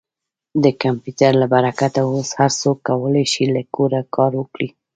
د 0.63 0.65
کمپیوټر 0.83 1.31
له 1.41 1.47
برکته 1.53 1.99
اوس 2.11 2.29
هر 2.39 2.51
څوک 2.61 2.77
کولی 2.87 3.25
شي 3.31 3.43
له 3.55 3.61
کوره 3.75 4.01
کار 4.15 4.31
وکړي. 4.39 4.69